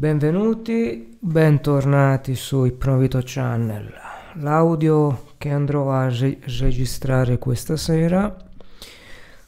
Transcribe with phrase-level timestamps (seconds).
[0.00, 3.92] Benvenuti, bentornati su Ipnovito Channel.
[4.36, 8.34] L'audio che andrò a re- registrare questa sera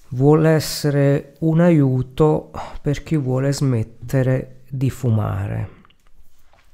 [0.08, 2.50] vuole essere un aiuto
[2.82, 5.70] per chi vuole smettere di fumare.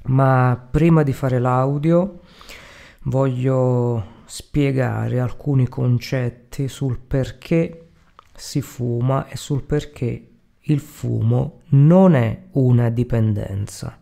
[0.07, 2.23] Ma prima di fare l'audio
[3.03, 7.91] voglio spiegare alcuni concetti sul perché
[8.35, 10.28] si fuma e sul perché
[10.71, 13.98] il fumo non è una dipendenza.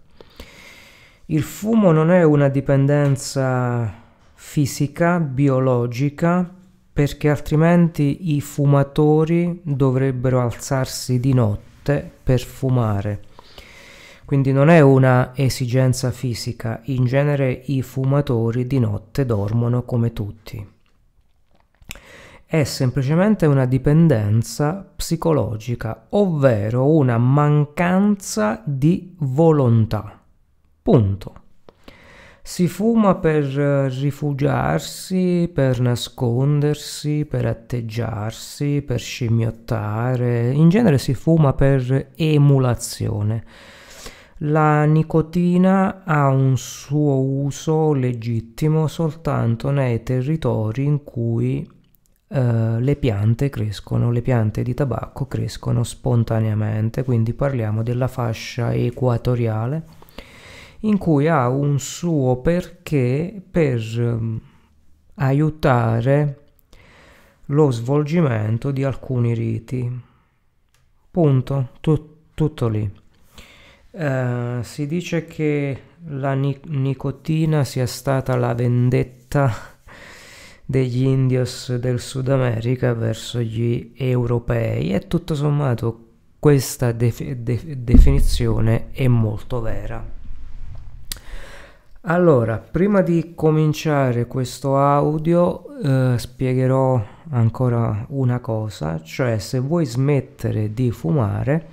[1.27, 3.93] Il fumo non è una dipendenza
[4.35, 6.53] fisica, biologica,
[6.93, 13.23] perché altrimenti i fumatori dovrebbero alzarsi di notte per fumare.
[14.25, 20.75] Quindi non è una esigenza fisica, in genere i fumatori di notte dormono come tutti
[22.49, 30.21] è semplicemente una dipendenza psicologica, ovvero una mancanza di volontà.
[30.81, 31.35] Punto.
[32.41, 42.11] Si fuma per rifugiarsi, per nascondersi, per atteggiarsi, per scimmiottare, in genere si fuma per
[42.15, 43.45] emulazione.
[44.41, 51.75] La nicotina ha un suo uso legittimo soltanto nei territori in cui
[52.29, 59.85] Uh, le piante crescono, le piante di tabacco crescono spontaneamente, quindi parliamo della fascia equatoriale
[60.81, 64.41] in cui ha un suo perché per um,
[65.15, 66.41] aiutare
[67.47, 70.01] lo svolgimento di alcuni riti.
[71.11, 73.05] Punto, Tut- tutto lì.
[73.93, 79.76] Uh, si dice che la ni- nicotina sia stata la vendetta
[80.67, 86.01] degli indios del Sud America verso gli europei e tutto sommato
[86.41, 90.15] questa def- de- definizione è molto vera.
[92.09, 100.73] Allora, prima di cominciare questo audio eh, spiegherò ancora una cosa, cioè se vuoi smettere
[100.73, 101.67] di fumare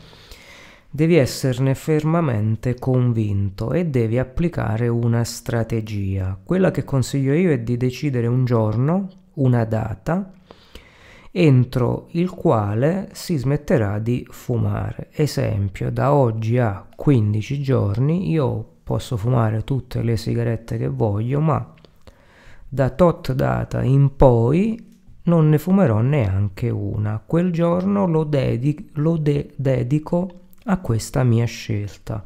[0.95, 6.37] devi esserne fermamente convinto e devi applicare una strategia.
[6.43, 10.31] Quella che consiglio io è di decidere un giorno, una data,
[11.31, 15.07] entro il quale si smetterà di fumare.
[15.13, 21.73] Esempio, da oggi a 15 giorni io posso fumare tutte le sigarette che voglio, ma
[22.69, 24.91] da tot data in poi
[25.23, 27.19] non ne fumerò neanche una.
[27.25, 32.24] Quel giorno lo, dedico, lo de- dedico a questa mia scelta.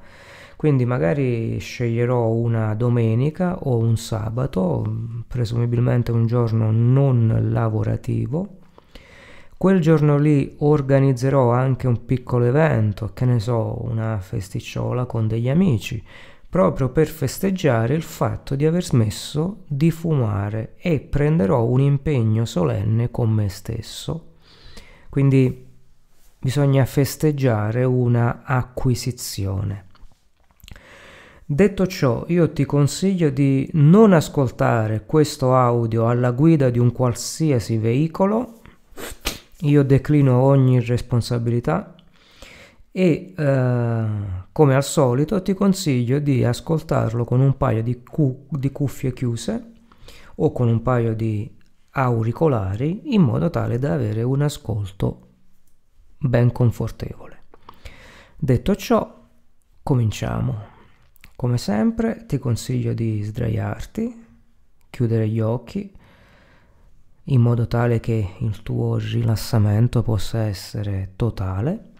[0.55, 8.55] Quindi magari sceglierò una domenica o un sabato, presumibilmente un giorno non lavorativo.
[9.55, 15.49] Quel giorno lì organizzerò anche un piccolo evento, che ne so, una festicciola con degli
[15.49, 16.03] amici,
[16.49, 23.11] proprio per festeggiare il fatto di aver smesso di fumare e prenderò un impegno solenne
[23.11, 24.33] con me stesso.
[25.09, 25.66] Quindi
[26.39, 29.85] bisogna festeggiare una acquisizione.
[31.49, 37.77] Detto ciò, io ti consiglio di non ascoltare questo audio alla guida di un qualsiasi
[37.77, 38.59] veicolo,
[39.61, 41.95] io declino ogni responsabilità
[42.91, 44.05] e eh,
[44.51, 49.71] come al solito ti consiglio di ascoltarlo con un paio di, cu- di cuffie chiuse
[50.35, 51.49] o con un paio di
[51.91, 55.26] auricolari in modo tale da avere un ascolto
[56.17, 57.43] ben confortevole.
[58.37, 59.25] Detto ciò,
[59.83, 60.75] cominciamo.
[61.35, 64.25] Come sempre ti consiglio di sdraiarti,
[64.89, 65.95] chiudere gli occhi
[67.29, 71.91] in modo tale che il tuo rilassamento possa essere totale.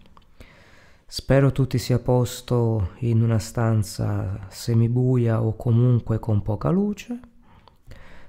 [1.06, 7.20] Spero tu ti sia posto in una stanza semibuia o comunque con poca luce.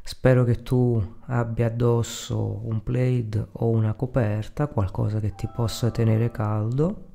[0.09, 6.31] Spero che tu abbia addosso un plaid o una coperta, qualcosa che ti possa tenere
[6.31, 7.09] caldo.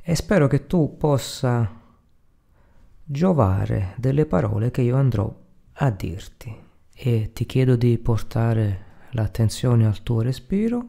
[0.00, 1.70] E spero che tu possa
[3.04, 5.30] giovare delle parole che io andrò
[5.74, 6.56] a dirti.
[6.90, 10.88] E ti chiedo di portare l'attenzione al tuo respiro.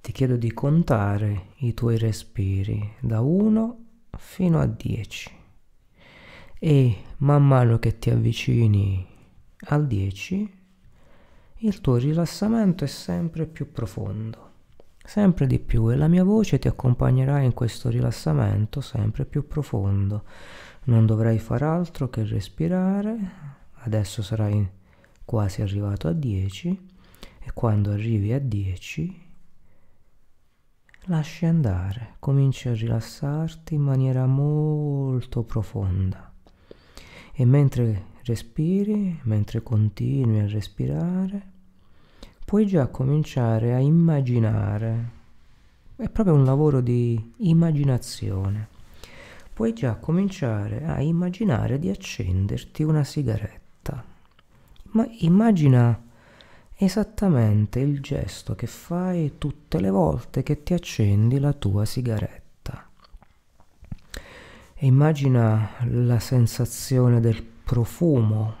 [0.00, 3.84] Ti chiedo di contare i tuoi respiri da 1
[4.18, 5.42] fino a 10
[6.66, 9.06] e man mano che ti avvicini
[9.66, 10.62] al 10
[11.58, 14.52] il tuo rilassamento è sempre più profondo,
[15.04, 15.92] sempre di più.
[15.92, 20.24] E la mia voce ti accompagnerà in questo rilassamento sempre più profondo.
[20.84, 23.18] Non dovrai far altro che respirare,
[23.82, 24.66] adesso sarai
[25.22, 26.88] quasi arrivato a 10
[27.40, 29.22] e quando arrivi a 10
[31.08, 36.32] lasci andare, cominci a rilassarti in maniera molto profonda.
[37.36, 41.42] E mentre respiri, mentre continui a respirare,
[42.44, 45.10] puoi già cominciare a immaginare.
[45.96, 48.68] È proprio un lavoro di immaginazione.
[49.52, 54.04] Puoi già cominciare a immaginare di accenderti una sigaretta.
[54.92, 56.00] Ma immagina
[56.76, 62.43] esattamente il gesto che fai tutte le volte che ti accendi la tua sigaretta.
[64.84, 68.54] E immagina la sensazione del profumo,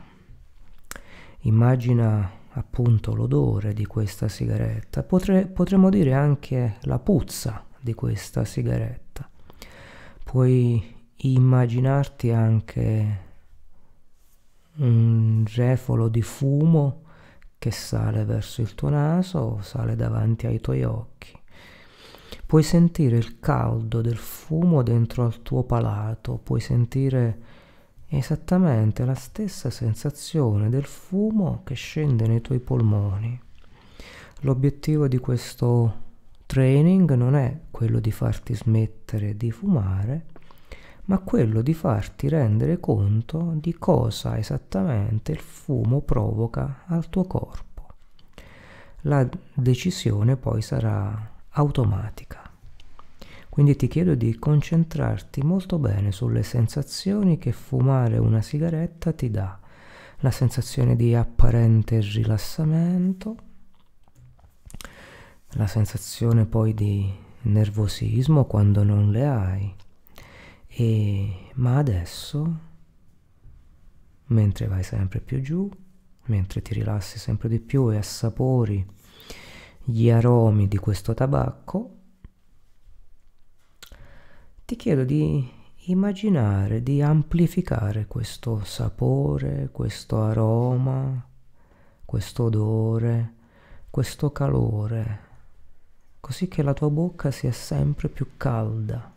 [1.40, 9.28] immagina appunto l'odore di questa sigaretta, Potre, potremmo dire anche la puzza di questa sigaretta.
[10.24, 10.82] Puoi
[11.14, 13.18] immaginarti anche
[14.76, 17.02] un refolo di fumo
[17.58, 21.38] che sale verso il tuo naso, sale davanti ai tuoi occhi.
[22.46, 27.38] Puoi sentire il caldo del fumo dentro al tuo palato, puoi sentire
[28.08, 33.40] esattamente la stessa sensazione del fumo che scende nei tuoi polmoni.
[34.40, 36.02] L'obiettivo di questo
[36.46, 40.26] training non è quello di farti smettere di fumare,
[41.06, 47.86] ma quello di farti rendere conto di cosa esattamente il fumo provoca al tuo corpo.
[49.02, 52.50] La decisione poi sarà automatica.
[53.48, 59.58] Quindi ti chiedo di concentrarti molto bene sulle sensazioni che fumare una sigaretta ti dà.
[60.18, 63.36] La sensazione di apparente rilassamento,
[65.50, 67.12] la sensazione poi di
[67.42, 69.74] nervosismo quando non le hai,
[70.66, 72.58] e, ma adesso,
[74.26, 75.70] mentre vai sempre più giù,
[76.24, 78.84] mentre ti rilassi sempre di più e assapori
[79.84, 81.90] gli aromi di questo tabacco,
[84.64, 85.48] ti chiedo di
[85.86, 91.28] immaginare, di amplificare questo sapore, questo aroma,
[92.04, 93.34] questo odore,
[93.90, 95.20] questo calore,
[96.20, 99.12] così che la tua bocca sia sempre più calda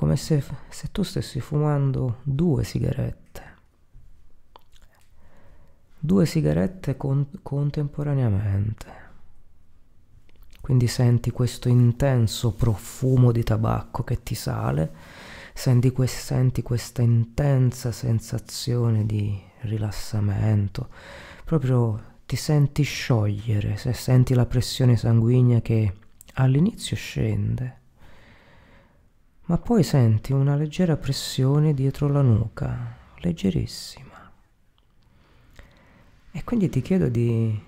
[0.00, 3.42] come se, se tu stessi fumando due sigarette,
[5.98, 8.99] due sigarette con, contemporaneamente.
[10.60, 14.92] Quindi senti questo intenso profumo di tabacco che ti sale,
[15.54, 20.88] senti, que- senti questa intensa sensazione di rilassamento,
[21.44, 25.94] proprio ti senti sciogliere, se senti la pressione sanguigna che
[26.34, 27.78] all'inizio scende
[29.50, 34.30] ma poi senti una leggera pressione dietro la nuca, leggerissima.
[36.30, 37.60] E quindi ti chiedo di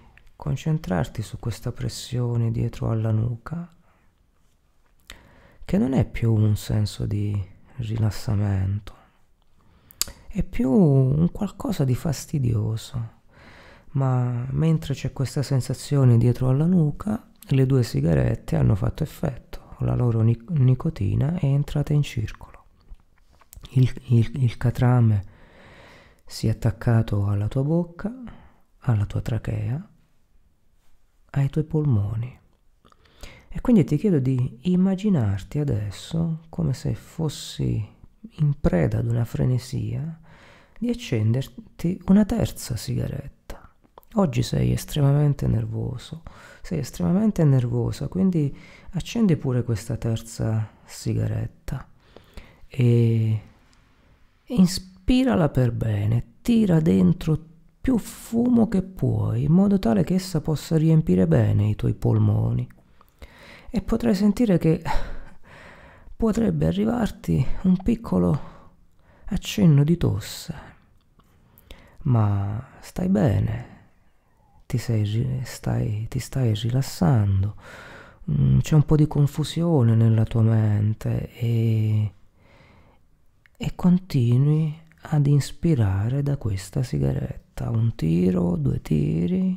[0.42, 3.72] concentrarti su questa pressione dietro alla nuca,
[5.64, 7.32] che non è più un senso di
[7.76, 8.92] rilassamento,
[10.26, 13.20] è più un qualcosa di fastidioso.
[13.92, 19.94] Ma mentre c'è questa sensazione dietro alla nuca, le due sigarette hanno fatto effetto la
[19.94, 22.64] loro nic- nicotina è entrata in circolo.
[23.74, 25.24] Il, il, il catrame
[26.26, 28.12] si è attaccato alla tua bocca,
[28.80, 29.86] alla tua trachea,
[31.32, 32.38] ai tuoi polmoni.
[33.48, 37.86] E quindi ti chiedo di immaginarti adesso come se fossi
[38.36, 40.18] in preda ad una frenesia
[40.78, 43.42] di accenderti una terza sigaretta
[44.16, 46.22] Oggi sei estremamente nervoso,
[46.60, 48.54] sei estremamente nervosa, quindi
[48.90, 51.88] accendi pure questa terza sigaretta
[52.66, 53.40] e
[54.44, 57.51] inspirala per bene, tira dentro
[57.82, 62.66] più fumo che puoi, in modo tale che essa possa riempire bene i tuoi polmoni.
[63.68, 64.80] E potrai sentire che
[66.16, 68.50] potrebbe arrivarti un piccolo
[69.24, 70.70] accenno di tosse.
[72.02, 73.66] Ma stai bene,
[74.66, 77.56] ti, sei, stai, ti stai rilassando,
[78.30, 82.12] mm, c'è un po' di confusione nella tua mente e,
[83.56, 89.56] e continui ad ispirare da questa sigaretta, un tiro, due tiri,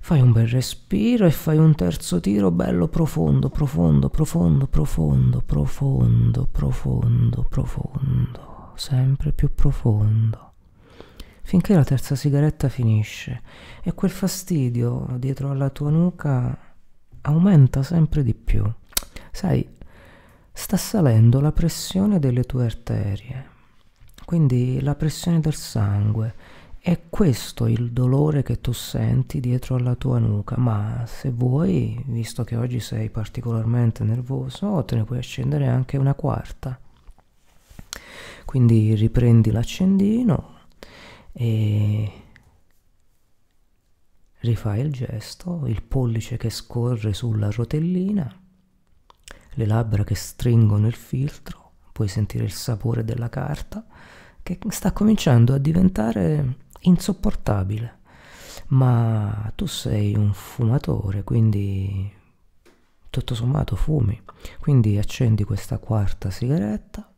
[0.00, 6.48] fai un bel respiro e fai un terzo tiro bello profondo, profondo, profondo, profondo, profondo,
[6.50, 10.52] profondo, profondo, sempre più profondo
[11.44, 13.42] finché la terza sigaretta finisce
[13.82, 16.58] e quel fastidio dietro alla tua nuca
[17.20, 18.64] aumenta sempre di più.
[19.30, 19.66] Sai,
[20.52, 23.46] sta salendo la pressione delle tue arterie,
[24.24, 26.34] quindi la pressione del sangue
[26.86, 32.44] è questo il dolore che tu senti dietro alla tua nuca, ma se vuoi, visto
[32.44, 36.78] che oggi sei particolarmente nervoso, te ne puoi accendere anche una quarta.
[38.44, 40.58] Quindi riprendi l'accendino
[41.32, 42.12] e
[44.40, 48.30] rifai il gesto, il pollice che scorre sulla rotellina,
[49.54, 53.86] le labbra che stringono il filtro, puoi sentire il sapore della carta
[54.42, 57.98] che sta cominciando a diventare insopportabile.
[58.68, 62.12] Ma tu sei un fumatore, quindi
[63.10, 64.20] tutto sommato fumi.
[64.58, 67.08] Quindi accendi questa quarta sigaretta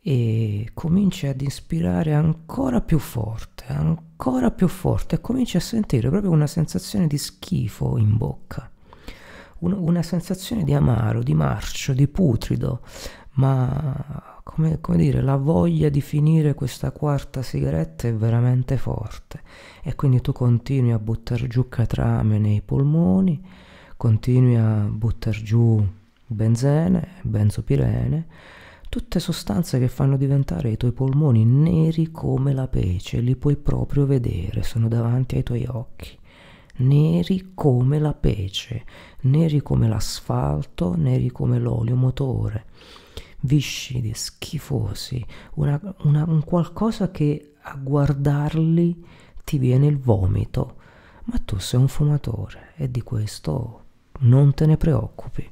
[0.00, 6.30] e cominci ad ispirare ancora più forte, ancora più forte e cominci a sentire proprio
[6.30, 8.70] una sensazione di schifo in bocca.
[9.60, 12.80] Una, una sensazione di amaro, di marcio, di putrido,
[13.32, 19.40] ma come, come, dire, la voglia di finire questa quarta sigaretta è veramente forte
[19.84, 23.40] e quindi tu continui a buttare giù catrame nei polmoni,
[23.96, 25.86] continui a buttare giù
[26.26, 28.26] benzene, benzopirene,
[28.88, 34.06] tutte sostanze che fanno diventare i tuoi polmoni neri come la pece, li puoi proprio
[34.06, 36.18] vedere, sono davanti ai tuoi occhi.
[36.80, 38.84] Neri come la pece,
[39.22, 42.66] neri come l'asfalto, neri come l'olio motore
[43.40, 49.04] viscidi, schifosi, una, una, un qualcosa che a guardarli
[49.44, 50.76] ti viene il vomito.
[51.24, 53.84] Ma tu sei un fumatore e di questo
[54.20, 55.48] non te ne preoccupi.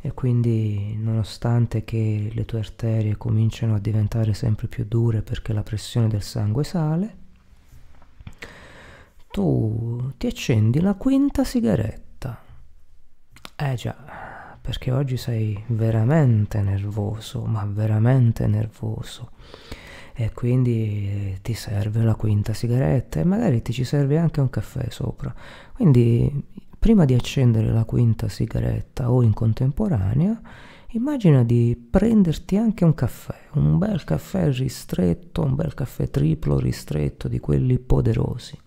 [0.00, 5.64] E quindi, nonostante che le tue arterie cominciano a diventare sempre più dure perché la
[5.64, 7.16] pressione del sangue sale,
[9.30, 12.40] tu ti accendi la quinta sigaretta.
[13.56, 13.96] Eh già,
[14.68, 19.30] perché oggi sei veramente nervoso, ma veramente nervoso.
[20.12, 24.90] E quindi ti serve la quinta sigaretta e magari ti ci serve anche un caffè
[24.90, 25.34] sopra.
[25.72, 26.44] Quindi
[26.78, 30.38] prima di accendere la quinta sigaretta o in contemporanea,
[30.88, 37.26] immagina di prenderti anche un caffè, un bel caffè ristretto, un bel caffè triplo ristretto
[37.26, 38.66] di quelli poderosi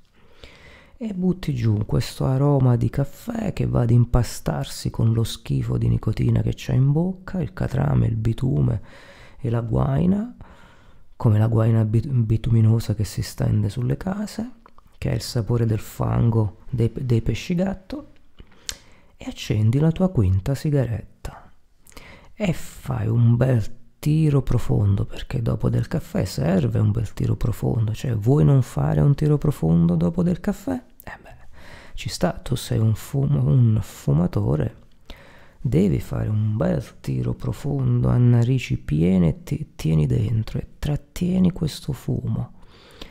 [1.04, 5.88] e butti giù questo aroma di caffè che va ad impastarsi con lo schifo di
[5.88, 8.82] nicotina che c'è in bocca, il catrame, il bitume
[9.40, 10.36] e la guaina,
[11.16, 14.52] come la guaina bituminosa che si stende sulle case,
[15.00, 18.12] che è il sapore del fango dei, dei pesci gatto,
[19.18, 21.52] e accendi la tua quinta sigaretta.
[22.32, 27.94] E fai un bel tiro profondo perché dopo del caffè serve un bel tiro profondo
[27.94, 30.84] cioè vuoi non fare un tiro profondo dopo del caffè
[32.02, 34.76] ci sta, tu sei un, fum- un fumatore,
[35.62, 41.52] devi fare un bel tiro profondo a narici piene e ti tieni dentro e trattieni
[41.52, 42.54] questo fumo.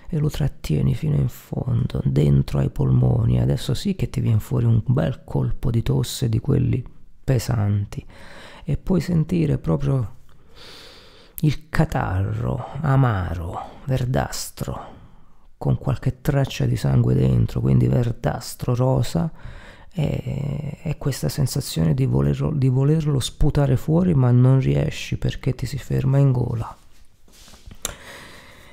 [0.08, 3.40] E lo trattieni fino in fondo, dentro ai polmoni.
[3.40, 6.82] Adesso sì che ti viene fuori un bel colpo di tosse di quelli
[7.22, 8.04] pesanti.
[8.64, 10.16] E puoi sentire proprio
[11.42, 14.98] il catarro amaro, verdastro
[15.60, 19.30] con qualche traccia di sangue dentro, quindi verdastro, rosa,
[19.92, 25.66] e, e questa sensazione di volerlo, di volerlo sputare fuori ma non riesci perché ti
[25.66, 26.74] si ferma in gola.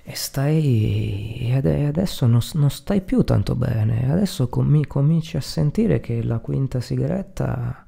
[0.01, 1.51] E stai.
[1.53, 4.10] Adesso non, non, stai più tanto bene.
[4.10, 7.86] Adesso com- cominci a sentire che la quinta sigaretta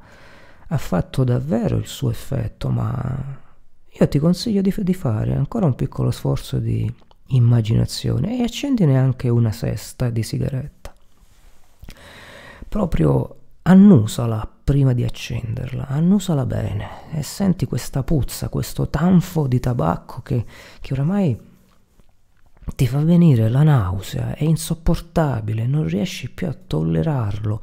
[0.68, 2.68] ha fatto davvero il suo effetto.
[2.68, 3.40] Ma
[3.88, 6.94] io ti consiglio di, di fare ancora un piccolo sforzo di
[7.30, 10.94] immaginazione e accendine anche una sesta di sigaretta.
[12.68, 20.22] Proprio annusala prima di accenderla, annusala bene e senti questa puzza, questo tanfo di tabacco
[20.22, 20.46] che,
[20.80, 21.48] che oramai
[22.76, 27.62] ti fa venire la nausea, è insopportabile, non riesci più a tollerarlo,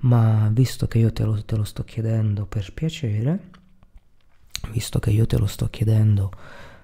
[0.00, 3.50] ma visto che io te lo, te lo sto chiedendo per piacere,
[4.72, 6.32] visto che io te lo sto chiedendo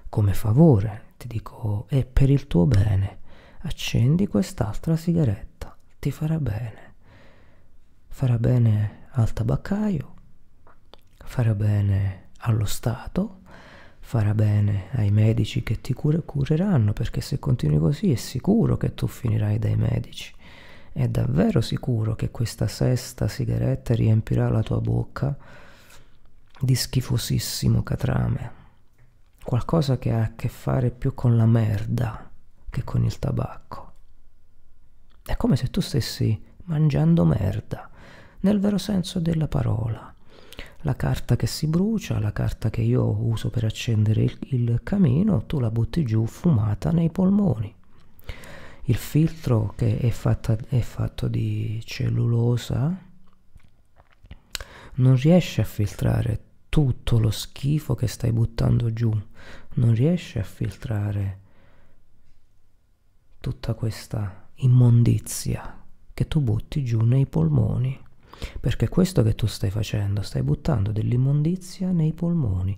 [0.09, 3.19] come favore, ti dico è per il tuo bene,
[3.61, 6.93] accendi quest'altra sigaretta, ti farà bene.
[8.07, 10.13] Farà bene al tabaccaio,
[11.17, 13.39] farà bene allo Stato,
[13.99, 18.93] farà bene ai medici che ti cure, cureranno, perché se continui così è sicuro che
[18.93, 20.33] tu finirai dai medici.
[20.93, 25.35] È davvero sicuro che questa sesta sigaretta riempirà la tua bocca
[26.57, 28.63] di schifosissimo catrame
[29.45, 32.31] qualcosa che ha a che fare più con la merda
[32.67, 33.93] che con il tabacco.
[35.23, 37.89] È come se tu stessi mangiando merda,
[38.39, 40.11] nel vero senso della parola.
[40.81, 45.45] La carta che si brucia, la carta che io uso per accendere il, il camino,
[45.45, 47.73] tu la butti giù fumata nei polmoni.
[48.85, 52.95] il filtro che è, fatta, è fatto di cellulosa
[54.95, 56.44] non riesce a filtrare
[56.75, 59.09] tutto lo schifo che stai buttando giù,
[59.75, 61.39] non riesce a filtrare
[63.39, 65.81] tutta questa immondizia
[66.13, 67.97] che tu butti giù nei polmoni.
[68.59, 72.77] Perché questo che tu stai facendo, stai buttando dell'immondizia nei polmoni.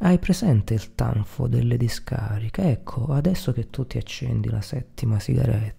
[0.00, 2.70] Hai presente il tanfo delle discariche?
[2.70, 5.77] Ecco, adesso che tu ti accendi la settima sigaretta,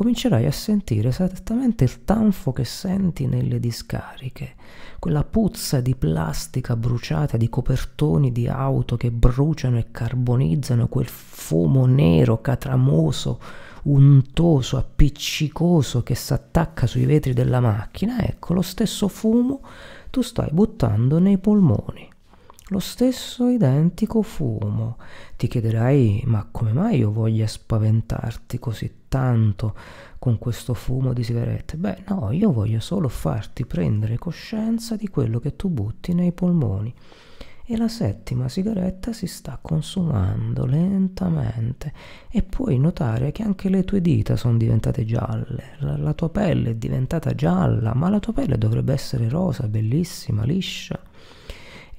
[0.00, 4.54] comincerai a sentere esattamente il tanfo che senti nelle discariche,
[4.98, 11.84] quella puzza di plastica bruciata, di copertoni di auto che bruciano e carbonizzano, quel fumo
[11.84, 13.38] nero catramoso
[13.82, 19.60] untoso, appiccicoso che si attacca sui vetri della macchina, ecco lo stesso fumo
[20.08, 22.09] tu stai buttando nei polmoni.
[22.72, 24.96] Lo stesso identico fumo.
[25.36, 29.74] Ti chiederai, ma come mai io voglia spaventarti così tanto
[30.20, 31.76] con questo fumo di sigarette?
[31.76, 36.94] Beh, no, io voglio solo farti prendere coscienza di quello che tu butti nei polmoni
[37.64, 41.92] e la settima sigaretta si sta consumando lentamente
[42.30, 46.70] e puoi notare che anche le tue dita sono diventate gialle, la, la, tua pelle
[46.70, 51.09] è diventata gialla, ma la tua pelle dovrebbe essere rosa, bellissima, liscia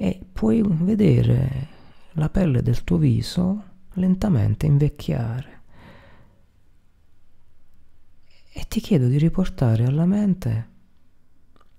[0.01, 1.67] e puoi vedere
[2.13, 5.61] la pelle del tuo viso lentamente invecchiare.
[8.51, 10.69] E ti chiedo di riportare alla mente,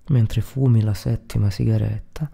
[0.06, 2.30] mentre fumi la settima sigaretta,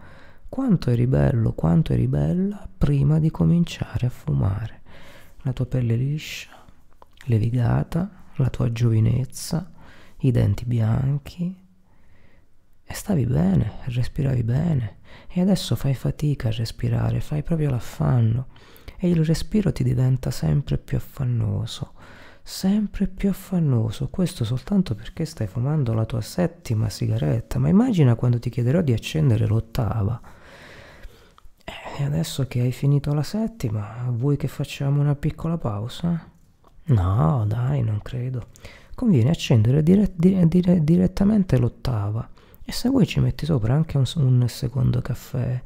[0.50, 4.82] quanto eri bello, quanto eri bella prima di cominciare a fumare.
[5.40, 6.50] La tua pelle liscia,
[7.28, 9.72] levigata, la tua giovinezza,
[10.18, 11.66] i denti bianchi.
[12.90, 14.96] E stavi bene, respiravi bene.
[15.28, 18.46] E adesso fai fatica a respirare, fai proprio l'affanno.
[18.98, 21.92] E il respiro ti diventa sempre più affannoso
[22.48, 28.38] sempre più affannoso, questo soltanto perché stai fumando la tua settima sigaretta, ma immagina quando
[28.38, 30.18] ti chiederò di accendere l'ottava.
[31.98, 36.26] E adesso che hai finito la settima, vuoi che facciamo una piccola pausa?
[36.84, 38.46] No, dai, non credo.
[38.94, 42.26] Conviene accendere dire, dire, dire, direttamente l'ottava
[42.68, 45.58] e se vuoi ci metti sopra anche un, un secondo caffè.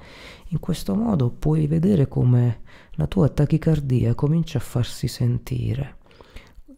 [0.51, 2.61] In questo modo puoi vedere come
[2.93, 5.97] la tua tachicardia comincia a farsi sentire.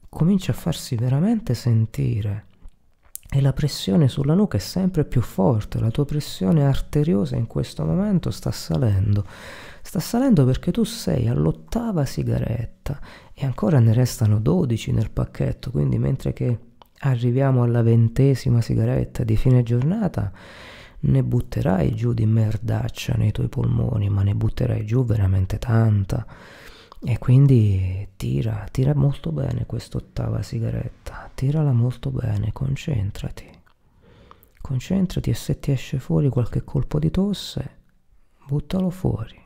[0.08, 2.46] Comincia a farsi veramente sentire
[3.28, 7.84] e la pressione sulla nuca è sempre più forte, la tua pressione arteriosa in questo
[7.84, 9.26] momento sta salendo.
[9.82, 12.98] Sta salendo perché tu sei all'ottava sigaretta
[13.34, 16.58] e ancora ne restano 12 nel pacchetto, quindi mentre che
[17.10, 20.32] arriviamo alla ventesima sigaretta di fine giornata,
[21.00, 26.26] ne butterai giù di merdaccia nei tuoi polmoni, ma ne butterai giù veramente tanta.
[27.06, 33.50] E quindi tira, tira molto bene quest'ottava sigaretta, tirala molto bene, concentrati.
[34.60, 37.78] Concentrati e se ti esce fuori qualche colpo di tosse,
[38.46, 39.38] buttalo fuori.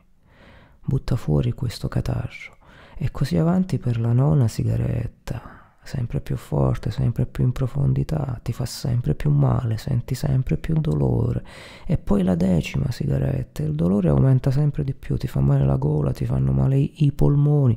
[0.81, 2.57] Butta fuori questo catarro.
[2.95, 5.58] E così avanti per la nona sigaretta
[5.89, 10.75] sempre più forte, sempre più in profondità, ti fa sempre più male, senti sempre più
[10.79, 11.43] dolore.
[11.87, 15.77] E poi la decima sigaretta, il dolore aumenta sempre di più, ti fa male la
[15.77, 17.75] gola, ti fanno male i, polmoni,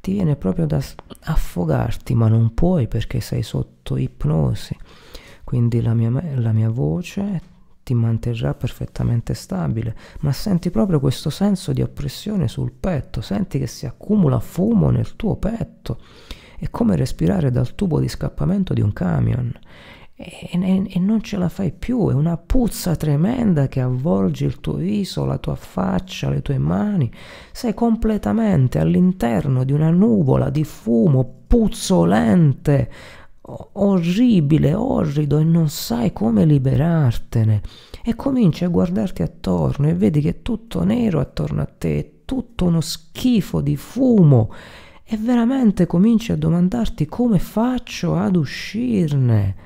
[0.00, 0.80] ti viene proprio da
[1.24, 4.76] affogarti, ma non puoi perché sei sotto ipnosi.
[5.42, 7.42] Quindi la mia, la mia voce
[7.82, 13.66] ti manterrà perfettamente stabile, ma senti proprio questo senso di oppressione sul petto, senti che
[13.66, 15.98] si accumula fumo nel tuo petto
[16.60, 19.50] è come respirare dal tubo di scappamento di un camion.
[20.14, 24.60] E, e, e, non ce la fai più, è una puzza tremenda che avvolge il
[24.60, 27.10] tuo viso, la tua faccia, le tue mani.
[27.50, 32.90] Sei completamente all'interno di una nuvola di fumo puzzolente,
[33.72, 37.62] orribile, orrido e non sai come liberartene.
[38.04, 42.10] E cominci a guardarti attorno e vedi che è tutto nero attorno a te, è
[42.26, 44.52] tutto uno schifo di fumo
[45.12, 49.56] e veramente cominci a domandarti come faccio ad uscirne.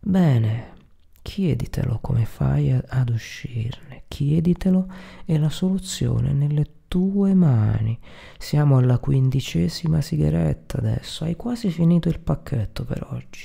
[0.00, 0.72] Bene,
[1.20, 4.90] chieditelo come fai ad uscirne, chieditelo
[5.26, 7.98] e la soluzione è nelle tue mani.
[8.38, 13.44] Siamo alla quindicesima sigaretta adesso, hai quasi finito il pacchetto per oggi.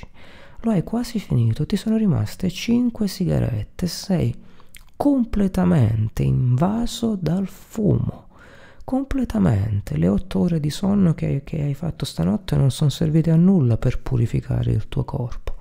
[0.61, 4.33] Lo hai quasi finito, ti sono rimaste cinque sigarette, sei
[4.95, 8.24] completamente invaso dal fumo
[8.85, 9.97] completamente.
[9.97, 13.77] Le otto ore di sonno che, che hai fatto stanotte non sono servite a nulla
[13.77, 15.55] per purificare il tuo corpo.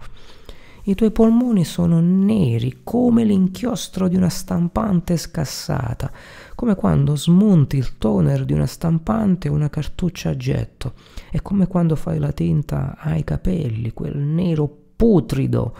[0.86, 6.12] I tuoi polmoni sono neri come l'inchiostro di una stampante scassata,
[6.54, 10.92] come quando smonti il toner di una stampante o una cartuccia a getto.
[11.30, 15.74] È come quando fai la tinta ai capelli, quel nero putrido,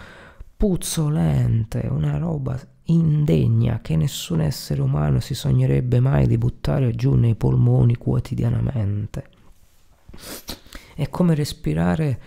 [0.57, 7.35] puzzolente, una roba indegna che nessun essere umano si sognerebbe mai di buttare giù nei
[7.35, 9.29] polmoni quotidianamente.
[10.95, 12.19] È come respirare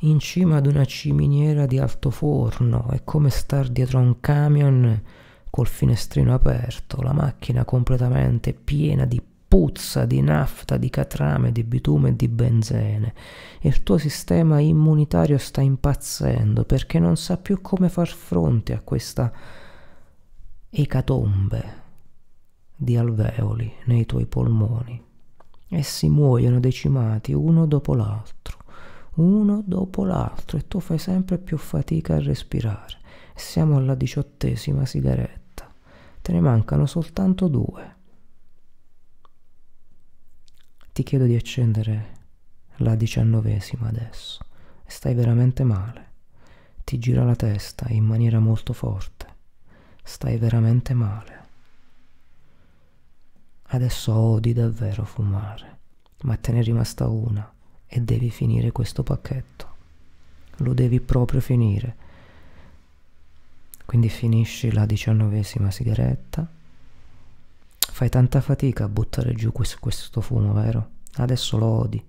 [0.00, 5.02] in cima ad una ciminiera di altoforno, è come star dietro a un camion
[5.48, 12.08] col finestrino aperto, la macchina completamente piena di puzza, di nafta, di catrame, di bitume
[12.08, 13.14] e di benzene.
[13.60, 19.30] Il tuo sistema immunitario sta impazzendo perché non sa più come far fronte a questa
[20.74, 21.80] ecatombe
[22.74, 25.00] di alveoli nei tuoi polmoni.
[25.68, 28.60] Essi muoiono decimati uno dopo l'altro
[29.14, 33.00] uno dopo l'altro e tu fai sempre più fatica a respirare.
[33.34, 35.70] Siamo alla diciottesima sigaretta,
[36.22, 37.96] te ne mancano soltanto due.
[40.92, 42.20] Ti chiedo di accendere
[42.76, 44.44] la diciannovesima adesso.
[44.86, 46.10] Stai veramente male.
[46.84, 49.21] Ti gira la testa in maniera molto forte.
[50.02, 51.40] Stai veramente male.
[53.74, 55.78] Adesso odi davvero fumare,
[56.22, 57.50] ma te ne è rimasta una
[57.86, 59.70] e devi finire questo pacchetto.
[60.56, 61.96] Lo devi proprio finire.
[63.84, 66.46] Quindi finisci la diciannovesima sigaretta.
[67.78, 70.90] Fai tanta fatica a buttare giù questo, questo fumo, vero?
[71.14, 72.04] Adesso lo odi.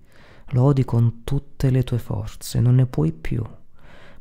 [0.48, 3.42] Lo odi con tutte le tue forze, non ne puoi più.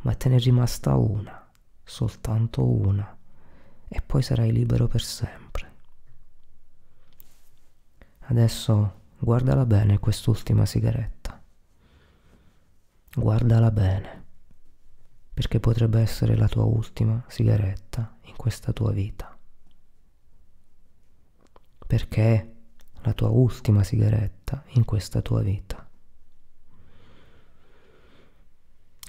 [0.01, 1.49] Ma te ne è rimasta una,
[1.83, 3.17] soltanto una.
[3.87, 5.71] E poi sarai libero per sempre.
[8.25, 11.41] Adesso guardala bene quest'ultima sigaretta.
[13.15, 14.25] Guardala bene,
[15.33, 19.37] perché potrebbe essere la tua ultima sigaretta in questa tua vita.
[21.85, 22.51] Perché è
[23.01, 25.87] la tua ultima sigaretta in questa tua vita.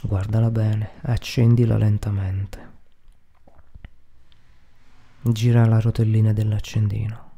[0.03, 2.73] Guardala bene, accendila lentamente.
[5.27, 7.31] Gira la rotellina dell'accendino.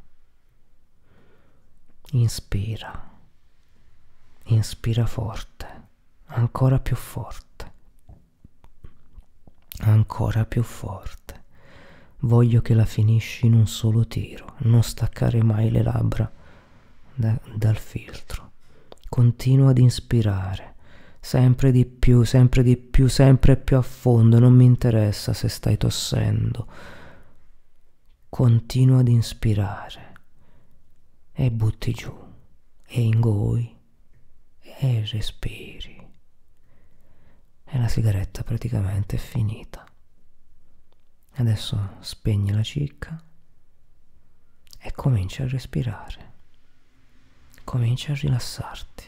[2.11, 3.09] Inspira.
[4.45, 5.67] Inspira forte
[6.27, 7.71] ancora più forte,
[9.79, 11.43] ancora più forte.
[12.19, 16.29] Voglio che la finisci in un solo tiro, non staccare mai le labbra
[17.13, 18.51] da, dal filtro.
[19.07, 20.75] Continua ad inspirare,
[21.19, 25.77] sempre di più, sempre di più, sempre più a fondo, non mi interessa se stai
[25.77, 26.67] tossendo.
[28.29, 30.13] Continua ad inspirare
[31.31, 32.13] e butti giù
[32.85, 33.75] e ingoi
[34.59, 36.07] e respiri
[37.63, 39.85] e la sigaretta praticamente è finita.
[41.35, 43.21] Adesso spegni la cicca
[44.77, 46.33] e cominci a respirare.
[47.63, 49.05] Cominci a rilassarti,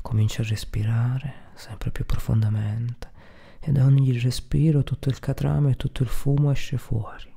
[0.00, 3.12] cominci a respirare sempre più profondamente
[3.60, 7.33] e da ogni respiro tutto il catrame e tutto il fumo esce fuori.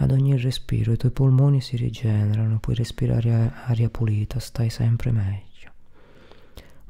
[0.00, 5.48] Ad ogni respiro i tuoi polmoni si rigenerano, puoi respirare aria pulita, stai sempre meglio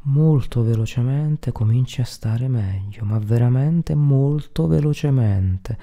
[0.08, 5.76] molto velocemente cominci a stare meglio, ma veramente molto velocemente.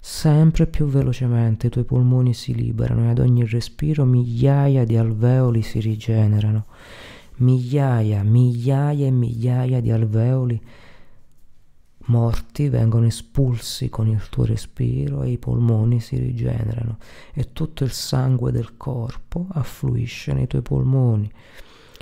[0.00, 5.62] Sempre più velocemente i tuoi polmoni si liberano e ad ogni respiro migliaia di alveoli
[5.62, 6.66] si rigenerano.
[7.36, 10.60] Migliaia, migliaia e migliaia di alveoli
[12.06, 16.98] morti vengono espulsi con il tuo respiro e i polmoni si rigenerano
[17.32, 21.30] e tutto il sangue del corpo affluisce nei tuoi polmoni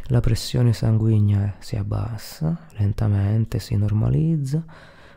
[0.07, 4.63] la pressione sanguigna si abbassa, lentamente si normalizza,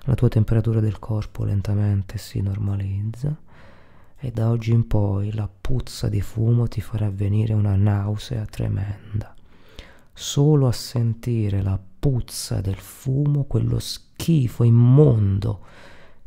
[0.02, 3.36] la tua temperatura del corpo lentamente si normalizza
[4.18, 9.34] e da oggi in poi la puzza di fumo ti farà venire una nausea tremenda.
[10.14, 15.66] Solo a sentire la puzza del fumo, quello schifo immondo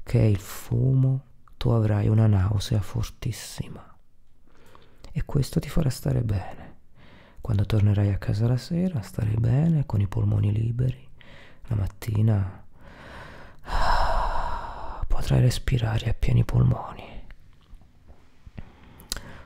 [0.03, 1.25] che è il fumo,
[1.57, 3.85] tu avrai una nausea fortissima.
[5.11, 6.77] E questo ti farà stare bene.
[7.41, 11.07] Quando tornerai a casa la sera starai bene, con i polmoni liberi.
[11.67, 12.65] La mattina
[15.07, 17.05] potrai respirare a pieni polmoni.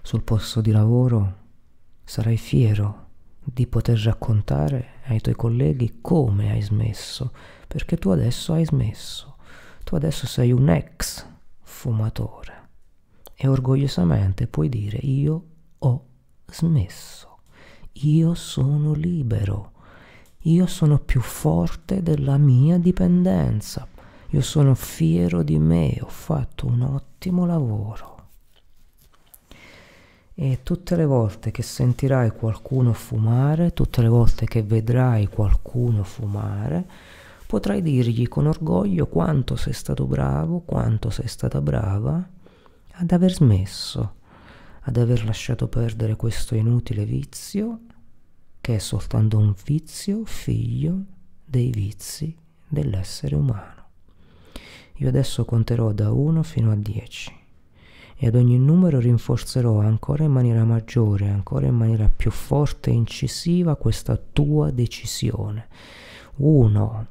[0.03, 1.37] Sul posto di lavoro
[2.05, 3.11] sarai fiero
[3.45, 7.33] di poter raccontare ai tuoi colleghi come hai smesso,
[7.67, 9.37] perché tu adesso hai smesso.
[9.85, 11.27] Tu adesso sei un ex
[11.61, 12.61] fumatore
[13.35, 15.45] e orgogliosamente puoi dire io
[15.79, 16.05] ho
[16.47, 17.39] smesso.
[18.03, 19.73] Io sono libero.
[20.43, 23.87] Io sono più forte della mia dipendenza.
[24.29, 28.12] Io sono fiero di me, ho fatto un ottimo lavoro.
[30.35, 36.87] E tutte le volte che sentirai qualcuno fumare, tutte le volte che vedrai qualcuno fumare,
[37.47, 42.27] potrai dirgli con orgoglio quanto sei stato bravo, quanto sei stata brava
[42.93, 44.15] ad aver smesso,
[44.81, 47.81] ad aver lasciato perdere questo inutile vizio
[48.61, 51.05] che è soltanto un vizio figlio
[51.45, 52.35] dei vizi
[52.67, 53.81] dell'essere umano.
[54.97, 57.41] Io adesso conterò da 1 fino a 10
[58.23, 62.93] e ad ogni numero rinforzerò ancora in maniera maggiore, ancora in maniera più forte e
[62.93, 65.67] incisiva questa tua decisione.
[66.37, 67.07] 1.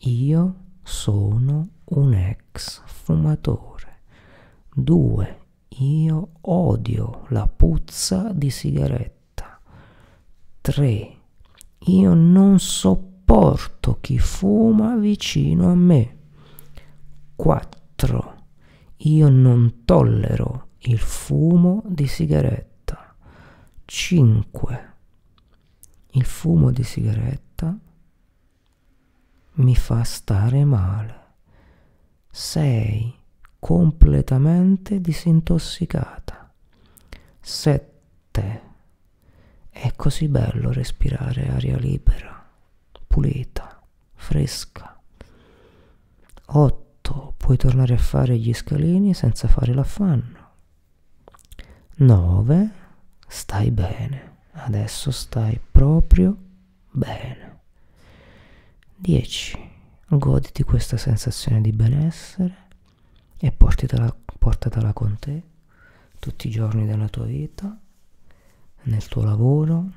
[0.00, 4.00] Io sono un ex fumatore.
[4.74, 5.38] 2.
[5.78, 9.60] Io odio la puzza di sigaretta.
[10.60, 11.16] 3.
[11.78, 16.16] Io non sopporto chi fuma vicino a me.
[17.36, 18.35] 4.
[19.00, 23.14] Io non tollero il fumo di sigaretta.
[23.84, 24.92] 5.
[26.12, 27.76] Il fumo di sigaretta
[29.52, 31.24] mi fa stare male.
[32.30, 33.14] 6.
[33.58, 36.52] Completamente disintossicata.
[37.40, 38.62] 7.
[39.70, 42.48] È così bello respirare aria libera,
[43.06, 43.80] pulita,
[44.14, 44.98] fresca.
[47.06, 50.44] 8 puoi tornare a fare gli scalini senza fare l'affanno.
[51.98, 52.70] 9.
[53.28, 54.38] Stai bene.
[54.52, 56.36] Adesso stai proprio
[56.90, 57.60] bene.
[58.96, 59.70] 10.
[60.08, 62.64] Goditi questa sensazione di benessere
[63.38, 65.42] e portatela, portatela con te
[66.18, 67.78] tutti i giorni della tua vita,
[68.82, 69.90] nel tuo lavoro,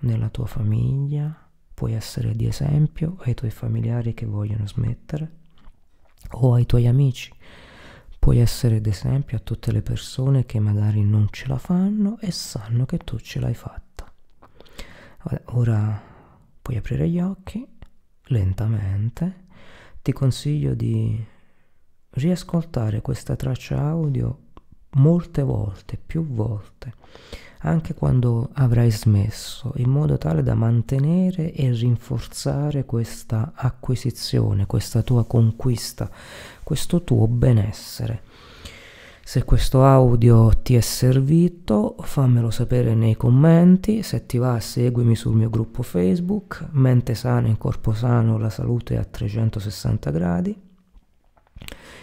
[0.00, 1.34] nella tua famiglia.
[1.74, 5.44] Puoi essere di esempio ai tuoi familiari che vogliono smettere
[6.32, 7.32] o ai tuoi amici.
[8.18, 12.84] Puoi essere d'esempio a tutte le persone che magari non ce la fanno e sanno
[12.86, 14.12] che tu ce l'hai fatta.
[15.54, 16.02] Ora
[16.60, 17.66] puoi aprire gli occhi
[18.24, 19.44] lentamente.
[20.02, 21.24] Ti consiglio di
[22.10, 24.38] riascoltare questa traccia audio
[24.90, 26.94] molte volte, più volte
[27.60, 35.24] anche quando avrai smesso, in modo tale da mantenere e rinforzare questa acquisizione, questa tua
[35.24, 36.10] conquista,
[36.62, 38.22] questo tuo benessere.
[39.28, 45.34] Se questo audio ti è servito, fammelo sapere nei commenti, se ti va seguimi sul
[45.34, 50.56] mio gruppo Facebook, Mente sana in corpo sano, la salute a 360 gradi.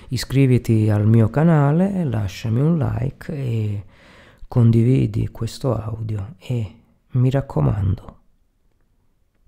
[0.10, 3.84] Iscriviti al mio canale, lasciami un like e
[4.54, 6.82] condividi questo audio e
[7.14, 8.20] mi raccomando,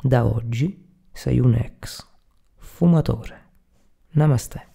[0.02, 2.04] da oggi sei un ex
[2.56, 3.50] fumatore.
[4.14, 4.75] Namaste.